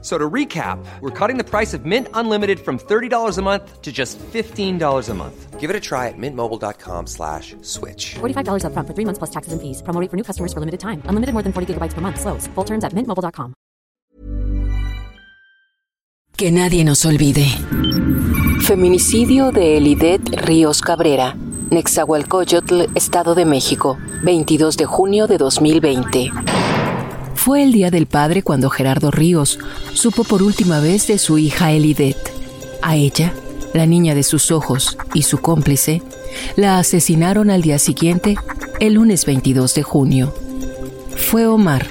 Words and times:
So 0.00 0.16
to 0.16 0.30
recap, 0.30 0.78
we're 1.00 1.10
cutting 1.10 1.38
the 1.38 1.44
price 1.44 1.74
of 1.74 1.84
Mint 1.84 2.06
Unlimited 2.14 2.60
from 2.60 2.78
$30 2.78 3.36
a 3.36 3.42
month 3.42 3.82
to 3.82 3.90
just 3.90 4.16
$15 4.32 5.08
a 5.08 5.14
month. 5.14 5.58
Give 5.58 5.70
it 5.70 5.74
a 5.74 5.80
try 5.80 6.06
at 6.06 6.14
mintmobile.com 6.16 7.08
slash 7.08 7.56
switch. 7.62 8.14
$45 8.20 8.64
up 8.64 8.72
front 8.72 8.86
for 8.86 8.94
three 8.94 9.04
months 9.04 9.18
plus 9.18 9.30
taxes 9.30 9.52
and 9.52 9.60
fees. 9.60 9.82
Promo 9.82 10.00
rate 10.00 10.08
for 10.08 10.16
new 10.16 10.22
customers 10.22 10.52
for 10.52 10.60
limited 10.60 10.78
time. 10.78 11.02
Unlimited 11.06 11.32
more 11.32 11.42
than 11.42 11.52
40 11.52 11.74
gigabytes 11.74 11.94
per 11.94 12.00
month. 12.00 12.20
Slows. 12.20 12.46
Full 12.54 12.64
terms 12.64 12.84
at 12.84 12.92
mintmobile.com. 12.92 13.54
Que 16.36 16.52
nadie 16.52 16.84
nos 16.84 17.04
olvide. 17.04 17.44
Feminicidio 18.60 19.50
de 19.50 19.76
Elidet 19.76 20.20
Ríos 20.46 20.80
Cabrera. 20.80 21.34
Nexahualcoyotl, 21.70 22.82
Estado 22.94 23.34
de 23.34 23.44
México. 23.44 23.98
22 24.22 24.76
de 24.76 24.84
junio 24.86 25.26
de 25.26 25.38
2020. 25.38 26.30
Fue 27.38 27.62
el 27.62 27.70
Día 27.70 27.92
del 27.92 28.06
Padre 28.06 28.42
cuando 28.42 28.68
Gerardo 28.68 29.12
Ríos 29.12 29.60
supo 29.94 30.24
por 30.24 30.42
última 30.42 30.80
vez 30.80 31.06
de 31.06 31.18
su 31.18 31.38
hija 31.38 31.70
Elidet. 31.70 32.16
A 32.82 32.96
ella, 32.96 33.32
la 33.72 33.86
niña 33.86 34.16
de 34.16 34.24
sus 34.24 34.50
ojos 34.50 34.98
y 35.14 35.22
su 35.22 35.38
cómplice, 35.38 36.02
la 36.56 36.80
asesinaron 36.80 37.48
al 37.48 37.62
día 37.62 37.78
siguiente, 37.78 38.34
el 38.80 38.94
lunes 38.94 39.24
22 39.24 39.72
de 39.76 39.82
junio. 39.84 40.34
Fue 41.16 41.46
Omar, 41.46 41.86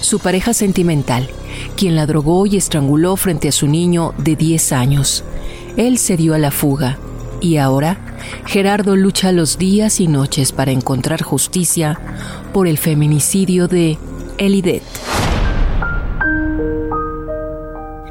su 0.00 0.18
pareja 0.18 0.54
sentimental, 0.54 1.28
quien 1.76 1.94
la 1.94 2.06
drogó 2.06 2.46
y 2.46 2.56
estranguló 2.56 3.16
frente 3.16 3.48
a 3.48 3.52
su 3.52 3.68
niño 3.68 4.14
de 4.16 4.34
10 4.34 4.72
años. 4.72 5.24
Él 5.76 5.98
se 5.98 6.16
dio 6.16 6.32
a 6.32 6.38
la 6.38 6.50
fuga 6.50 6.98
y 7.42 7.58
ahora 7.58 8.16
Gerardo 8.46 8.96
lucha 8.96 9.30
los 9.30 9.58
días 9.58 10.00
y 10.00 10.08
noches 10.08 10.52
para 10.52 10.72
encontrar 10.72 11.22
justicia 11.22 12.00
por 12.54 12.66
el 12.66 12.78
feminicidio 12.78 13.68
de 13.68 13.98
Elidet. 14.38 14.82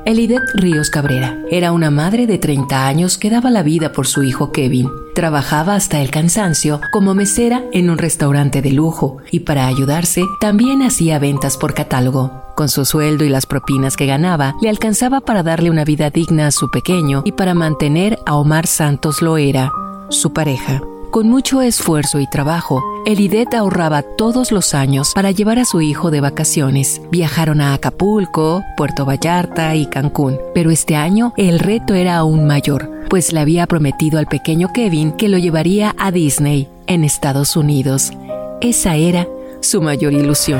Elidet 0.05 0.41
Ríos 0.53 0.89
Cabrera 0.89 1.39
era 1.49 1.71
una 1.71 1.91
madre 1.91 2.27
de 2.27 2.37
30 2.37 2.87
años 2.87 3.17
que 3.17 3.29
daba 3.29 3.49
la 3.49 3.63
vida 3.63 3.91
por 3.91 4.07
su 4.07 4.23
hijo 4.23 4.51
Kevin. 4.51 4.89
Trabajaba 5.13 5.75
hasta 5.75 6.01
el 6.01 6.11
cansancio 6.11 6.81
como 6.91 7.13
mesera 7.13 7.63
en 7.73 7.89
un 7.89 7.97
restaurante 7.97 8.61
de 8.61 8.71
lujo 8.71 9.17
y 9.31 9.41
para 9.41 9.67
ayudarse 9.67 10.23
también 10.39 10.81
hacía 10.81 11.19
ventas 11.19 11.57
por 11.57 11.73
catálogo. 11.73 12.31
Con 12.55 12.69
su 12.69 12.85
sueldo 12.85 13.23
y 13.23 13.29
las 13.29 13.45
propinas 13.45 13.95
que 13.97 14.05
ganaba, 14.05 14.55
le 14.61 14.69
alcanzaba 14.69 15.21
para 15.21 15.43
darle 15.43 15.69
una 15.69 15.85
vida 15.85 16.09
digna 16.09 16.47
a 16.47 16.51
su 16.51 16.69
pequeño 16.69 17.21
y 17.25 17.33
para 17.33 17.53
mantener 17.53 18.19
a 18.25 18.35
Omar 18.35 18.67
Santos 18.67 19.21
Loera, 19.21 19.71
su 20.09 20.33
pareja. 20.33 20.81
Con 21.16 21.30
mucho 21.30 21.61
esfuerzo 21.61 22.19
y 22.19 22.27
trabajo, 22.27 22.83
Elidet 23.05 23.53
ahorraba 23.53 24.02
todos 24.02 24.52
los 24.52 24.73
años 24.73 25.13
para 25.16 25.31
llevar 25.31 25.59
a 25.59 25.63
su 25.63 25.80
hijo 25.80 26.11
de 26.11 26.19
vacaciones. 26.19 27.02
Viajaron 27.09 27.61
a 27.61 27.73
Acapulco, 27.73 28.61
Puerto 28.75 29.05
Vallarta 29.05 29.75
y 29.75 29.85
Cancún, 29.85 30.38
pero 30.53 30.72
este 30.72 30.97
año 30.97 31.33
el 31.38 31.59
reto 31.59 31.94
era 31.94 32.17
aún 32.17 32.45
mayor, 32.45 32.91
pues 33.09 33.31
le 33.31 33.39
había 33.39 33.66
prometido 33.66 34.19
al 34.19 34.27
pequeño 34.27 34.73
Kevin 34.73 35.13
que 35.13 35.30
lo 35.30 35.38
llevaría 35.38 35.95
a 35.97 36.11
Disney, 36.11 36.67
en 36.85 37.05
Estados 37.05 37.55
Unidos. 37.55 38.11
Esa 38.59 38.97
era 38.97 39.25
su 39.61 39.81
mayor 39.81 40.11
ilusión. 40.11 40.59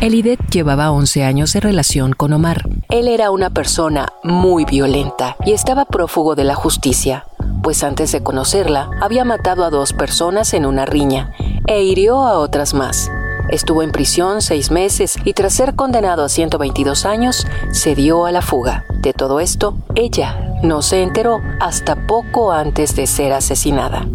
Elidet 0.00 0.38
llevaba 0.52 0.92
11 0.92 1.24
años 1.24 1.52
de 1.52 1.58
relación 1.58 2.12
con 2.12 2.32
Omar. 2.32 2.68
Él 2.90 3.08
era 3.08 3.32
una 3.32 3.50
persona 3.50 4.06
muy 4.22 4.64
violenta 4.64 5.34
y 5.44 5.50
estaba 5.50 5.84
prófugo 5.84 6.36
de 6.36 6.44
la 6.44 6.54
justicia 6.54 7.24
pues 7.66 7.82
antes 7.82 8.12
de 8.12 8.22
conocerla 8.22 8.90
había 9.00 9.24
matado 9.24 9.64
a 9.64 9.70
dos 9.70 9.92
personas 9.92 10.54
en 10.54 10.66
una 10.66 10.86
riña 10.86 11.32
e 11.66 11.82
hirió 11.82 12.22
a 12.22 12.38
otras 12.38 12.74
más. 12.74 13.10
Estuvo 13.48 13.82
en 13.82 13.90
prisión 13.90 14.40
seis 14.40 14.70
meses 14.70 15.16
y 15.24 15.32
tras 15.32 15.54
ser 15.54 15.74
condenado 15.74 16.22
a 16.22 16.28
122 16.28 17.04
años, 17.04 17.44
se 17.72 17.96
dio 17.96 18.24
a 18.24 18.30
la 18.30 18.40
fuga. 18.40 18.84
De 19.00 19.12
todo 19.12 19.40
esto, 19.40 19.76
ella 19.96 20.60
no 20.62 20.80
se 20.80 21.02
enteró 21.02 21.40
hasta 21.58 22.06
poco 22.06 22.52
antes 22.52 22.94
de 22.94 23.08
ser 23.08 23.32
asesinada. 23.32 24.06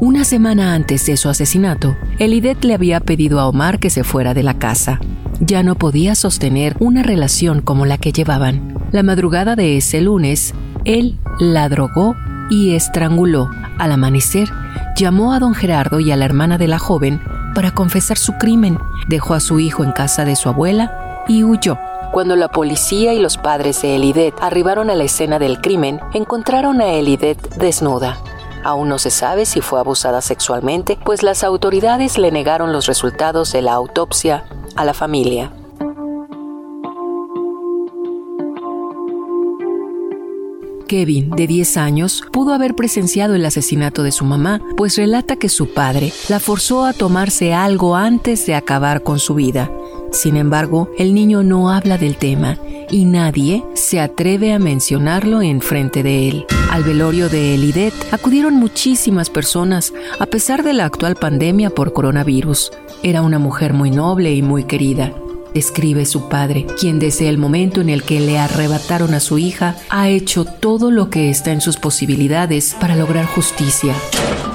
Una 0.00 0.24
semana 0.24 0.72
antes 0.72 1.04
de 1.06 1.16
su 1.16 1.28
asesinato, 1.28 1.96
Elidet 2.20 2.62
le 2.62 2.74
había 2.74 3.00
pedido 3.00 3.40
a 3.40 3.48
Omar 3.48 3.80
que 3.80 3.90
se 3.90 4.04
fuera 4.04 4.32
de 4.32 4.44
la 4.44 4.60
casa. 4.60 5.00
Ya 5.40 5.64
no 5.64 5.74
podía 5.74 6.14
sostener 6.14 6.76
una 6.78 7.02
relación 7.02 7.62
como 7.62 7.84
la 7.84 7.98
que 7.98 8.12
llevaban. 8.12 8.78
La 8.92 9.02
madrugada 9.02 9.56
de 9.56 9.76
ese 9.76 10.00
lunes, 10.02 10.54
él 10.84 11.18
la 11.40 11.68
drogó 11.68 12.14
y 12.52 12.74
estranguló. 12.74 13.50
Al 13.78 13.92
amanecer, 13.92 14.50
llamó 14.94 15.32
a 15.32 15.38
don 15.38 15.54
Gerardo 15.54 16.00
y 16.00 16.12
a 16.12 16.16
la 16.16 16.26
hermana 16.26 16.58
de 16.58 16.68
la 16.68 16.78
joven 16.78 17.22
para 17.54 17.70
confesar 17.70 18.18
su 18.18 18.34
crimen. 18.34 18.78
Dejó 19.08 19.32
a 19.32 19.40
su 19.40 19.58
hijo 19.58 19.84
en 19.84 19.92
casa 19.92 20.26
de 20.26 20.36
su 20.36 20.50
abuela 20.50 21.24
y 21.26 21.44
huyó. 21.44 21.78
Cuando 22.12 22.36
la 22.36 22.48
policía 22.48 23.14
y 23.14 23.20
los 23.20 23.38
padres 23.38 23.80
de 23.80 23.96
Elidet 23.96 24.34
arribaron 24.42 24.90
a 24.90 24.94
la 24.94 25.04
escena 25.04 25.38
del 25.38 25.62
crimen, 25.62 25.98
encontraron 26.12 26.82
a 26.82 26.92
Elidet 26.92 27.38
desnuda. 27.56 28.18
Aún 28.64 28.90
no 28.90 28.98
se 28.98 29.10
sabe 29.10 29.46
si 29.46 29.62
fue 29.62 29.80
abusada 29.80 30.20
sexualmente, 30.20 30.98
pues 31.02 31.22
las 31.22 31.44
autoridades 31.44 32.18
le 32.18 32.30
negaron 32.32 32.70
los 32.70 32.86
resultados 32.86 33.50
de 33.52 33.62
la 33.62 33.72
autopsia 33.72 34.44
a 34.76 34.84
la 34.84 34.92
familia. 34.92 35.52
Kevin, 40.84 41.30
de 41.30 41.46
10 41.46 41.76
años, 41.76 42.22
pudo 42.32 42.54
haber 42.54 42.74
presenciado 42.74 43.34
el 43.34 43.44
asesinato 43.44 44.02
de 44.02 44.12
su 44.12 44.24
mamá, 44.24 44.60
pues 44.76 44.96
relata 44.96 45.36
que 45.36 45.48
su 45.48 45.72
padre 45.72 46.12
la 46.28 46.40
forzó 46.40 46.84
a 46.84 46.92
tomarse 46.92 47.54
algo 47.54 47.96
antes 47.96 48.46
de 48.46 48.54
acabar 48.54 49.02
con 49.02 49.18
su 49.18 49.34
vida. 49.34 49.70
Sin 50.12 50.36
embargo, 50.36 50.90
el 50.98 51.14
niño 51.14 51.42
no 51.42 51.70
habla 51.70 51.96
del 51.96 52.16
tema 52.16 52.58
y 52.90 53.06
nadie 53.06 53.64
se 53.74 54.00
atreve 54.00 54.52
a 54.52 54.58
mencionarlo 54.58 55.40
en 55.40 55.62
frente 55.62 56.02
de 56.02 56.28
él. 56.28 56.46
Al 56.70 56.84
velorio 56.84 57.28
de 57.28 57.54
Elidet 57.54 57.94
acudieron 58.12 58.54
muchísimas 58.54 59.30
personas 59.30 59.92
a 60.18 60.26
pesar 60.26 60.62
de 60.62 60.74
la 60.74 60.84
actual 60.84 61.16
pandemia 61.16 61.70
por 61.70 61.92
coronavirus. 61.92 62.72
Era 63.02 63.22
una 63.22 63.38
mujer 63.38 63.72
muy 63.72 63.90
noble 63.90 64.34
y 64.34 64.42
muy 64.42 64.64
querida 64.64 65.12
escribe 65.54 66.06
su 66.06 66.28
padre, 66.28 66.66
quien 66.78 66.98
desde 66.98 67.28
el 67.28 67.38
momento 67.38 67.80
en 67.80 67.88
el 67.88 68.02
que 68.02 68.20
le 68.20 68.38
arrebataron 68.38 69.14
a 69.14 69.20
su 69.20 69.38
hija 69.38 69.76
ha 69.90 70.08
hecho 70.08 70.44
todo 70.44 70.90
lo 70.90 71.10
que 71.10 71.30
está 71.30 71.52
en 71.52 71.60
sus 71.60 71.76
posibilidades 71.76 72.76
para 72.80 72.96
lograr 72.96 73.26
justicia, 73.26 73.94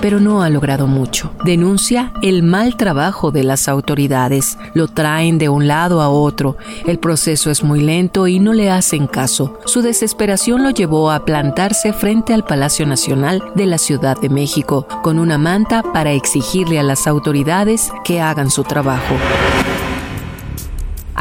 pero 0.02 0.20
no 0.20 0.42
ha 0.42 0.50
logrado 0.50 0.88
mucho. 0.88 1.32
Denuncia 1.44 2.12
el 2.22 2.44
mal 2.44 2.78
trabajo 2.78 3.32
de 3.32 3.44
las 3.44 3.68
autoridades, 3.68 4.58
lo 4.74 4.88
traen 4.88 5.38
de 5.38 5.50
un 5.50 5.68
lado 5.68 6.02
a 6.02 6.10
otro, 6.10 6.58
el 6.86 7.00
proceso 7.00 7.52
es 7.52 7.64
muy 7.64 7.82
lento 7.82 8.28
y 8.28 8.40
no 8.40 8.54
le 8.54 8.70
hacen 8.70 9.08
caso. 9.08 9.60
Su 9.66 9.82
desesperación 9.82 10.64
lo 10.64 10.70
llevó 10.72 11.12
a 11.12 11.26
plantarse 11.26 11.94
frente 11.94 12.34
al 12.34 12.44
Palacio 12.44 12.86
Nacional 12.86 13.44
de 13.56 13.66
la 13.66 13.78
Ciudad 13.78 14.20
de 14.20 14.30
México 14.30 14.88
con 15.04 15.20
una 15.20 15.38
manta 15.38 15.84
para 15.84 16.12
exigirle 16.12 16.80
a 16.80 16.84
las 16.84 17.08
autoridades 17.08 17.92
que 18.04 18.22
hagan 18.22 18.50
su 18.50 18.64
trabajo. 18.64 19.16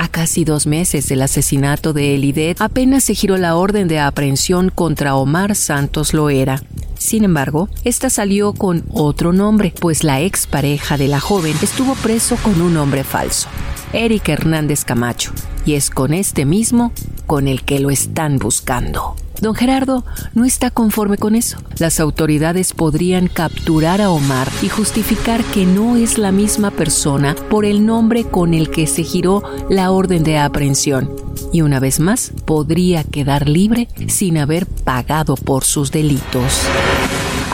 A 0.06 0.08
casi 0.08 0.44
dos 0.44 0.68
meses 0.68 1.08
del 1.08 1.20
asesinato 1.20 1.92
de 1.92 2.14
Elidet, 2.14 2.60
apenas 2.60 3.02
se 3.02 3.12
giró 3.12 3.36
la 3.38 3.56
orden 3.56 3.88
de 3.88 3.98
aprehensión 3.98 4.70
contra 4.72 5.16
Omar 5.16 5.56
Santos 5.56 6.14
Loera. 6.14 6.62
Sin 6.96 7.24
embargo, 7.24 7.68
esta 7.82 8.08
salió 8.08 8.52
con 8.52 8.84
otro 8.92 9.32
nombre, 9.32 9.74
pues 9.80 10.04
la 10.04 10.20
expareja 10.20 10.96
de 10.96 11.08
la 11.08 11.18
joven 11.18 11.56
estuvo 11.60 11.96
preso 11.96 12.36
con 12.36 12.60
un 12.60 12.74
nombre 12.74 13.02
falso, 13.02 13.48
Eric 13.92 14.28
Hernández 14.28 14.84
Camacho, 14.84 15.32
y 15.64 15.74
es 15.74 15.90
con 15.90 16.14
este 16.14 16.44
mismo 16.44 16.92
con 17.26 17.48
el 17.48 17.64
que 17.64 17.80
lo 17.80 17.90
están 17.90 18.38
buscando. 18.38 19.16
Don 19.40 19.54
Gerardo 19.54 20.04
no 20.34 20.44
está 20.44 20.70
conforme 20.70 21.18
con 21.18 21.34
eso. 21.34 21.58
Las 21.78 22.00
autoridades 22.00 22.72
podrían 22.72 23.28
capturar 23.28 24.00
a 24.00 24.10
Omar 24.10 24.48
y 24.62 24.68
justificar 24.68 25.44
que 25.44 25.66
no 25.66 25.96
es 25.96 26.18
la 26.18 26.32
misma 26.32 26.70
persona 26.70 27.34
por 27.50 27.64
el 27.64 27.84
nombre 27.84 28.24
con 28.24 28.54
el 28.54 28.70
que 28.70 28.86
se 28.86 29.02
giró 29.02 29.42
la 29.68 29.90
orden 29.90 30.22
de 30.22 30.38
aprehensión. 30.38 31.10
Y 31.52 31.62
una 31.62 31.80
vez 31.80 32.00
más, 32.00 32.32
podría 32.44 33.04
quedar 33.04 33.48
libre 33.48 33.88
sin 34.08 34.38
haber 34.38 34.66
pagado 34.66 35.36
por 35.36 35.64
sus 35.64 35.90
delitos. 35.90 36.62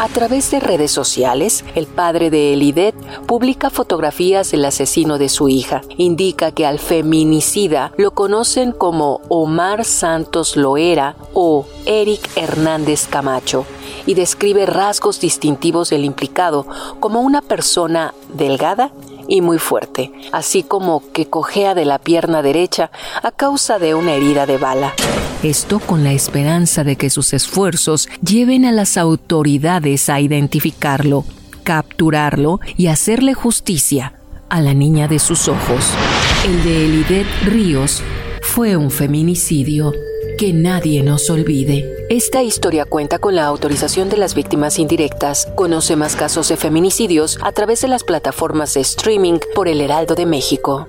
A 0.02 0.08
través 0.08 0.50
de 0.50 0.58
redes 0.58 0.90
sociales, 0.90 1.64
el 1.76 1.86
padre 1.86 2.28
de 2.28 2.54
Elidet 2.54 2.92
publica 3.28 3.70
fotografías 3.70 4.50
del 4.50 4.64
asesino 4.64 5.16
de 5.16 5.28
su 5.28 5.48
hija. 5.48 5.82
Indica 5.96 6.50
que 6.50 6.66
al 6.66 6.80
feminicida 6.80 7.92
lo 7.96 8.10
conocen 8.10 8.72
como 8.72 9.20
Omar 9.28 9.84
Santos 9.84 10.56
Loera 10.56 11.14
o 11.34 11.66
Eric 11.86 12.28
Hernández 12.34 13.06
Camacho 13.06 13.64
y 14.04 14.14
describe 14.14 14.66
rasgos 14.66 15.20
distintivos 15.20 15.90
del 15.90 16.04
implicado 16.04 16.66
como 16.98 17.20
una 17.20 17.40
persona 17.40 18.12
delgada 18.34 18.90
y 19.28 19.40
muy 19.40 19.58
fuerte, 19.58 20.10
así 20.32 20.64
como 20.64 21.12
que 21.12 21.30
cojea 21.30 21.76
de 21.76 21.84
la 21.84 22.00
pierna 22.00 22.42
derecha 22.42 22.90
a 23.22 23.30
causa 23.30 23.78
de 23.78 23.94
una 23.94 24.14
herida 24.14 24.46
de 24.46 24.58
bala. 24.58 24.94
Esto 25.42 25.80
con 25.80 26.04
la 26.04 26.12
esperanza 26.12 26.84
de 26.84 26.94
que 26.94 27.10
sus 27.10 27.32
esfuerzos 27.32 28.08
lleven 28.24 28.64
a 28.64 28.70
las 28.70 28.96
autoridades 28.96 30.08
a 30.08 30.20
identificarlo, 30.20 31.24
capturarlo 31.64 32.60
y 32.76 32.86
hacerle 32.86 33.34
justicia 33.34 34.14
a 34.48 34.60
la 34.60 34.72
niña 34.72 35.08
de 35.08 35.18
sus 35.18 35.48
ojos. 35.48 35.90
El 36.44 36.62
de 36.62 36.84
Elidet 36.84 37.26
Ríos 37.44 38.02
fue 38.40 38.76
un 38.76 38.92
feminicidio. 38.92 39.92
Que 40.38 40.52
nadie 40.52 41.02
nos 41.02 41.28
olvide. 41.28 42.06
Esta 42.08 42.42
historia 42.42 42.84
cuenta 42.84 43.18
con 43.18 43.34
la 43.34 43.46
autorización 43.46 44.08
de 44.10 44.18
las 44.18 44.34
víctimas 44.34 44.78
indirectas. 44.78 45.48
Conoce 45.56 45.96
más 45.96 46.14
casos 46.14 46.48
de 46.48 46.56
feminicidios 46.56 47.38
a 47.42 47.50
través 47.52 47.80
de 47.82 47.88
las 47.88 48.04
plataformas 48.04 48.74
de 48.74 48.80
streaming 48.80 49.38
por 49.54 49.66
El 49.66 49.80
Heraldo 49.80 50.14
de 50.14 50.26
México. 50.26 50.88